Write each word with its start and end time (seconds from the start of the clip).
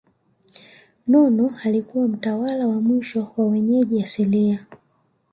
Nono 1.07 1.53
alikuwa 1.65 2.07
mtawala 2.07 2.67
wa 2.67 2.81
mwisho 2.81 3.31
wa 3.37 3.47
wenyeji 3.47 4.01
asilia 4.03 4.65